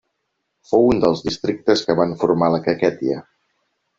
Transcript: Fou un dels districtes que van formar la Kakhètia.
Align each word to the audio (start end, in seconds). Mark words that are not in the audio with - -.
Fou 0.69 0.87
un 0.93 1.01
dels 1.03 1.21
districtes 1.25 1.85
que 1.89 1.97
van 2.01 2.15
formar 2.23 2.51
la 2.53 2.61
Kakhètia. 2.69 3.21